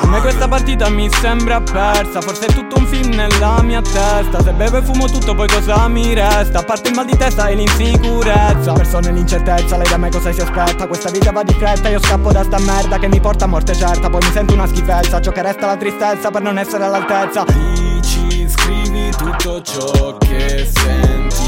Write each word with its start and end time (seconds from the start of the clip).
A 0.00 0.06
me 0.06 0.20
questa 0.20 0.48
partita 0.48 0.88
mi 0.88 1.08
sembra 1.20 1.60
persa 1.60 2.20
Forse 2.20 2.46
è 2.46 2.52
tutto 2.52 2.78
un 2.78 2.86
film 2.86 3.14
nella 3.14 3.60
mia 3.62 3.82
testa. 3.82 4.42
Se 4.42 4.52
bevo 4.52 4.78
e 4.78 4.82
fumo 4.82 5.06
tutto 5.06 5.34
poi 5.34 5.46
cosa 5.46 5.86
mi 5.88 6.14
resta? 6.14 6.60
A 6.60 6.62
parte 6.62 6.88
il 6.88 6.94
mal 6.94 7.04
di 7.04 7.16
testa 7.16 7.48
e 7.48 7.54
l'insicurezza. 7.54 8.72
Perso 8.72 9.00
nell'incertezza, 9.00 9.76
lei 9.76 9.88
da 9.88 9.96
me 9.98 10.10
cosa 10.10 10.32
si 10.32 10.40
aspetta? 10.40 10.86
Questa 10.86 11.10
vita 11.10 11.30
va 11.30 11.42
di 11.42 11.52
fretta, 11.52 11.88
io 11.88 12.00
scappo 12.00 12.32
da 12.32 12.42
sta 12.42 12.58
merda 12.58 12.98
Che 12.98 13.08
mi 13.08 13.20
porta 13.20 13.44
a 13.44 13.48
morte 13.48 13.74
certa, 13.74 14.08
poi 14.08 14.20
mi 14.24 14.32
sento 14.32 14.54
una 14.54 14.66
schifezza 14.66 15.20
Ciò 15.20 15.30
che 15.30 15.42
resta 15.42 15.66
la 15.66 15.76
tristezza 15.76 16.30
per 16.30 16.42
non 16.42 16.58
essere 16.58 16.84
all'altezza. 16.84 17.44
Dici, 17.44 18.48
scrivi 18.48 19.10
tutto 19.10 19.60
ciò 19.62 20.16
che 20.18 20.68
senti 20.72 21.47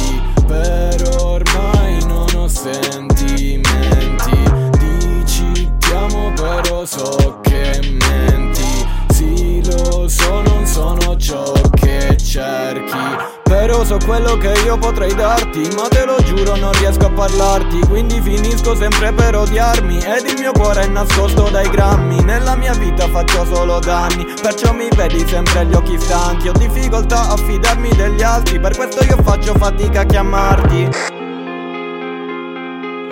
so 13.91 13.99
quello 14.07 14.37
che 14.37 14.52
io 14.65 14.79
potrei 14.79 15.13
darti 15.15 15.69
Ma 15.74 15.88
te 15.88 16.05
lo 16.05 16.16
giuro 16.23 16.55
non 16.55 16.73
riesco 16.74 17.07
a 17.07 17.10
parlarti 17.10 17.80
Quindi 17.88 18.21
finisco 18.21 18.77
sempre 18.77 19.13
per 19.13 19.35
odiarmi 19.35 19.99
Ed 19.99 20.27
il 20.29 20.38
mio 20.38 20.52
cuore 20.52 20.83
è 20.83 20.87
nascosto 20.87 21.49
dai 21.51 21.69
grammi 21.69 22.23
Nella 22.23 22.55
mia 22.55 22.73
vita 22.74 23.09
faccio 23.09 23.45
solo 23.46 23.80
danni 23.80 24.24
Perciò 24.41 24.73
mi 24.73 24.88
vedi 24.95 25.27
sempre 25.27 25.61
agli 25.61 25.74
occhi 25.74 25.99
stanchi 25.99 26.49
Ho 26.49 26.52
difficoltà 26.52 27.30
a 27.30 27.37
fidarmi 27.37 27.88
degli 27.96 28.23
altri 28.23 28.61
Per 28.61 28.77
questo 28.77 29.05
io 29.05 29.16
faccio 29.24 29.55
fatica 29.55 30.01
a 30.01 30.05
chiamarti. 30.05 30.88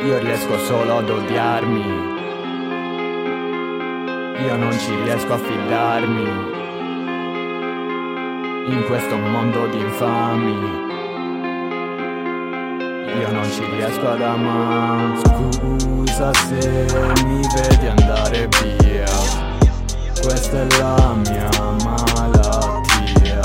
Io 0.05 0.19
riesco 0.19 0.59
solo 0.59 0.99
ad 0.99 1.11
odiarmi. 1.11 1.84
Io 4.47 4.56
non 4.56 4.71
ci 4.79 4.95
riesco 5.03 5.33
a 5.33 5.39
fidarmi 5.39 6.67
in 8.72 8.84
questo 8.84 9.16
mondo 9.16 9.66
di 9.69 9.78
infami. 9.78 10.86
Io 13.19 13.33
non 13.33 13.50
ci 13.50 13.64
riesco 13.70 14.08
ad 14.08 14.20
amare. 14.22 15.19
Scusa 15.19 16.33
se 16.34 16.86
mi 17.25 17.41
vedi 17.55 17.86
andare 17.86 18.48
via. 18.60 19.06
Questa 20.20 20.60
è 20.60 20.66
la 20.78 21.14
mia 21.14 21.48
malattia. 21.84 23.41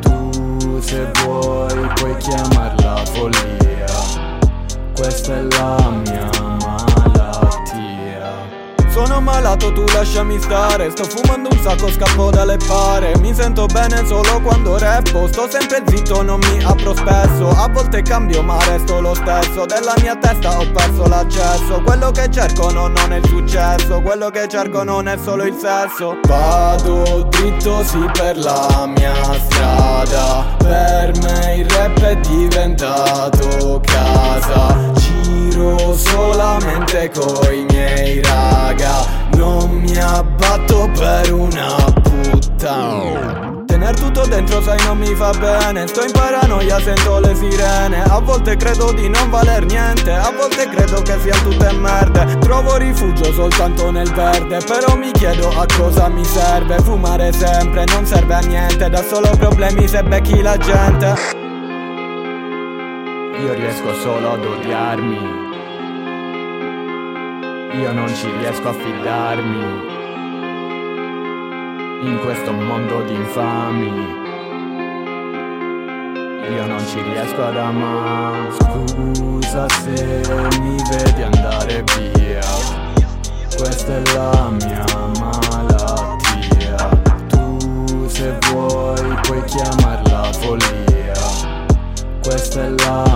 Tu 0.00 0.80
se 0.80 1.10
vuoi 1.22 1.88
puoi 1.94 2.16
chiamarla 2.18 2.96
follia. 3.06 3.86
Questa 4.94 5.36
è 5.36 5.42
la 5.42 5.55
sono 8.96 9.20
malato 9.20 9.72
tu 9.74 9.84
lasciami 9.92 10.40
stare. 10.40 10.90
Sto 10.90 11.04
fumando 11.04 11.50
un 11.52 11.60
sacco 11.60 11.90
scappo 11.90 12.30
dalle 12.30 12.56
pare. 12.66 13.12
Mi 13.18 13.34
sento 13.34 13.66
bene 13.66 14.06
solo 14.06 14.40
quando 14.40 14.78
rappo 14.78 15.28
Sto 15.28 15.46
sempre 15.50 15.82
zitto 15.86 16.22
non 16.22 16.40
mi 16.40 16.64
apro 16.64 16.94
spesso. 16.94 17.50
A 17.50 17.68
volte 17.68 18.00
cambio 18.00 18.42
ma 18.42 18.56
resto 18.64 19.00
lo 19.02 19.12
stesso. 19.12 19.66
Della 19.66 19.92
mia 20.00 20.16
testa 20.16 20.58
ho 20.58 20.70
perso 20.70 21.06
l'accesso. 21.08 21.82
Quello 21.84 22.10
che 22.10 22.30
cerco 22.30 22.72
non, 22.72 22.94
è 23.10 23.16
il 23.16 23.26
successo. 23.26 24.00
Quello 24.00 24.30
che 24.30 24.48
cerco 24.48 24.82
non 24.82 25.08
è 25.08 25.18
solo 25.22 25.44
il 25.44 25.54
sesso. 25.54 26.18
Vado 26.26 27.26
dritto 27.28 27.84
sì 27.84 28.02
per 28.14 28.38
la 28.38 28.90
mia 28.96 29.14
strada. 29.44 30.56
Per 30.56 31.12
me 31.20 31.56
il 31.56 31.68
rap 31.68 32.00
è 32.00 32.16
diventato 32.16 33.78
casa. 33.84 34.92
Giro 34.94 35.94
solamente 35.94 37.10
coi 37.10 37.66
miei 37.68 38.22
raga 38.22 38.85
Non 39.36 39.70
mi 39.70 39.96
abbatto 39.96 40.90
per 40.94 41.32
una 41.32 41.74
puttana 42.02 43.64
Tener 43.66 43.94
tutto 43.94 44.26
dentro 44.26 44.62
sai 44.62 44.78
non 44.86 44.96
mi 44.96 45.14
fa 45.14 45.32
bene. 45.32 45.86
Sto 45.86 46.02
in 46.02 46.10
paranoia, 46.10 46.80
sento 46.80 47.20
le 47.20 47.34
sirene. 47.34 48.02
A 48.04 48.20
volte 48.20 48.56
credo 48.56 48.90
di 48.92 49.06
non 49.08 49.28
valer 49.28 49.66
niente. 49.66 50.12
A 50.12 50.32
volte 50.34 50.66
credo 50.68 51.02
che 51.02 51.18
siano 51.20 51.50
tutte 51.50 51.72
merde 51.72 52.38
Trovo 52.38 52.76
rifugio 52.76 53.32
soltanto 53.34 53.90
nel 53.90 54.10
verde. 54.12 54.60
Però 54.66 54.96
mi 54.96 55.10
chiedo 55.10 55.50
a 55.50 55.66
cosa 55.76 56.08
mi 56.08 56.24
serve. 56.24 56.78
Fumare 56.78 57.32
sempre 57.32 57.84
non 57.92 58.06
serve 58.06 58.34
a 58.34 58.40
niente. 58.40 58.88
Da 58.88 59.02
solo 59.02 59.28
problemi 59.36 59.86
se 59.86 60.02
becchi 60.02 60.40
la 60.40 60.56
gente. 60.56 61.14
Io 63.42 63.52
riesco 63.52 63.92
solo 64.00 64.32
ad 64.32 64.44
odiarmi 64.44 65.55
io 67.72 67.92
non 67.92 68.08
ci 68.14 68.30
riesco 68.38 68.68
a 68.68 68.72
fidarmi 68.72 69.94
in 72.02 72.18
questo 72.22 72.52
mondo 72.52 73.02
di 73.02 73.14
infami. 73.14 74.24
Io 76.54 76.66
non 76.66 76.78
ci 76.86 77.02
riesco 77.02 77.44
ad 77.44 77.56
amare. 77.56 78.50
Scusa 78.52 79.68
se 79.68 80.22
mi 80.60 80.76
vedi 80.90 81.22
andare 81.22 81.84
via. 81.96 82.40
Questa 83.56 83.96
è 83.96 84.02
la 84.14 84.50
mia 84.50 84.84
malattia. 85.18 86.88
Tu 87.28 88.08
se 88.08 88.38
vuoi 88.50 89.18
puoi 89.22 89.42
chiamarla 89.44 90.32
follia. 90.32 91.14
Questa 92.22 92.62
è 92.62 92.68
la 92.68 93.15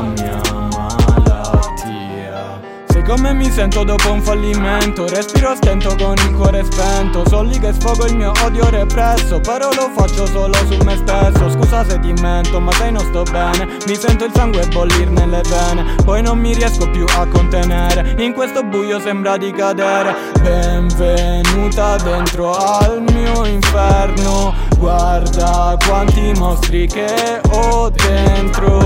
come 3.11 3.33
mi 3.33 3.51
sento 3.51 3.83
dopo 3.83 4.13
un 4.13 4.23
fallimento 4.23 5.09
Respiro 5.09 5.57
stento 5.57 5.97
con 5.97 6.15
il 6.17 6.33
cuore 6.37 6.65
spento. 6.65 7.29
Sono 7.29 7.49
lì 7.49 7.59
che 7.59 7.73
sfogo 7.73 8.07
il 8.07 8.15
mio 8.15 8.33
odio 8.45 8.71
represso. 8.71 9.41
Però 9.41 9.69
lo 9.73 9.91
faccio 9.97 10.27
solo 10.27 10.55
su 10.55 10.77
me 10.85 10.97
stesso. 10.97 11.51
Scusa 11.51 11.85
se 11.85 11.99
ti 11.99 12.13
mento 12.21 12.61
ma 12.61 12.71
sai 12.73 12.93
non 12.93 13.05
sto 13.05 13.23
bene 13.25 13.67
Mi 13.87 13.97
sento 13.97 14.25
il 14.27 14.33
sangue 14.33 14.65
bollire 14.69 15.11
nelle 15.11 15.41
vene. 15.49 15.97
Poi 16.05 16.23
non 16.23 16.39
mi 16.39 16.55
riesco 16.55 16.89
più 16.89 17.05
a 17.17 17.27
contenere. 17.27 18.15
In 18.19 18.33
questo 18.33 18.63
buio 18.63 19.01
sembra 19.01 19.37
di 19.37 19.51
cadere. 19.51 20.15
Benvenuta 20.41 21.97
dentro 21.97 22.55
al 22.55 23.03
mio 23.13 23.45
inferno. 23.45 24.55
Guarda 24.79 25.77
quanti 25.85 26.33
mostri 26.37 26.87
che 26.87 27.41
ho 27.51 27.91
dentro 27.91 28.80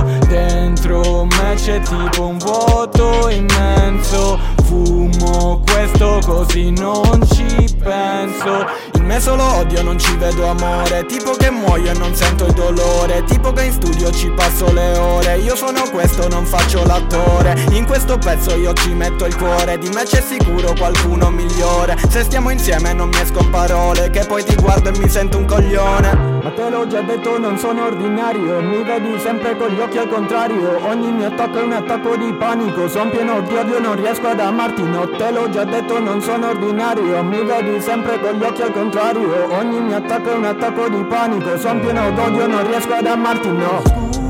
C'è 1.64 1.80
tipo 1.80 2.26
un 2.26 2.36
vuoto 2.36 3.30
immenso. 3.30 4.38
Fumo 4.64 5.62
questo 5.64 6.20
così 6.22 6.70
non 6.72 7.26
ci 7.32 7.74
penso 7.82 8.66
me 9.04 9.20
solo 9.20 9.44
odio 9.56 9.82
non 9.82 9.98
ci 9.98 10.16
vedo 10.16 10.48
amore. 10.48 11.04
Tipo 11.06 11.32
che 11.32 11.50
muoio 11.50 11.90
e 11.92 11.98
non 11.98 12.14
sento 12.14 12.46
il 12.46 12.52
dolore. 12.52 13.22
Tipo 13.24 13.52
che 13.52 13.64
in 13.64 13.72
studio 13.72 14.10
ci 14.10 14.30
passo 14.30 14.72
le 14.72 14.96
ore. 14.96 15.38
Io 15.38 15.54
sono 15.54 15.82
questo 15.90 16.26
non 16.28 16.44
faccio 16.44 16.84
l'attore. 16.84 17.54
In 17.72 17.84
questo 17.86 18.18
pezzo 18.18 18.56
io 18.56 18.72
ci 18.72 18.94
metto 18.94 19.26
il 19.26 19.36
cuore. 19.36 19.78
Di 19.78 19.88
me 19.90 20.04
c'è 20.04 20.22
sicuro 20.22 20.72
qualcuno 20.76 21.30
migliore. 21.30 21.96
Se 22.08 22.24
stiamo 22.24 22.50
insieme 22.50 22.92
non 22.92 23.08
mi 23.08 23.20
escono 23.20 23.48
parole. 23.50 24.10
Che 24.10 24.24
poi 24.26 24.42
ti 24.42 24.54
guardo 24.54 24.88
e 24.88 24.98
mi 24.98 25.08
sento 25.08 25.38
un 25.38 25.44
coglione. 25.44 26.32
Ma 26.42 26.50
te 26.50 26.68
l'ho 26.68 26.86
già 26.86 27.00
detto 27.02 27.38
non 27.38 27.58
sono 27.58 27.84
ordinario. 27.84 28.60
Mi 28.62 28.82
vedi 28.82 29.18
sempre 29.20 29.56
con 29.56 29.68
gli 29.68 29.80
occhi 29.80 29.98
al 29.98 30.08
contrario. 30.08 30.84
Ogni 30.86 31.12
mio 31.12 31.26
attacco 31.26 31.58
è 31.58 31.62
un 31.62 31.72
attacco 31.72 32.16
di 32.16 32.32
panico. 32.32 32.88
Son 32.88 33.10
pieno 33.10 33.40
di 33.42 33.54
odio 33.54 33.78
non 33.80 33.96
riesco 33.96 34.28
ad 34.28 34.40
amarti. 34.40 34.82
No 34.82 35.10
te 35.10 35.30
l'ho 35.30 35.50
già 35.50 35.64
detto 35.64 35.98
non 35.98 36.22
sono 36.22 36.48
ordinario. 36.48 37.22
Mi 37.22 37.42
vedi 37.44 37.80
sempre 37.80 38.18
con 38.18 38.32
gli 38.32 38.42
occhi 38.42 38.62
al 38.62 38.72
contrario 38.72 38.93
Ogni 38.96 39.80
mio 39.80 39.96
attacco 39.96 40.30
è 40.30 40.34
un 40.34 40.44
attacco 40.44 40.88
di 40.88 41.02
panico 41.04 41.58
Son 41.58 41.80
pieno 41.80 42.12
d'odio 42.12 42.46
non 42.46 42.64
riesco 42.64 42.94
ad 42.94 43.06
amarti 43.06 43.50
no. 43.50 43.82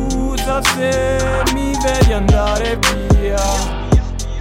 Scusa 0.09 0.63
se 0.63 1.43
mi 1.53 1.73
vedi 1.83 2.13
andare 2.13 2.79
via 3.19 3.43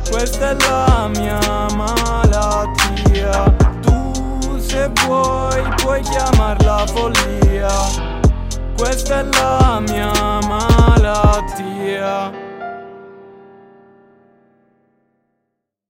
Questa 0.09 0.51
è 0.51 0.55
la 0.59 1.09
mia 1.15 1.39
malattia. 1.75 3.53
Tu 3.81 4.59
se 4.59 4.89
vuoi 5.05 5.61
puoi 5.75 6.01
chiamarla 6.01 6.85
follia 6.87 8.11
questa 8.77 9.19
è 9.19 9.23
la 9.23 9.79
mia 9.87 10.11
malattia 10.47 12.31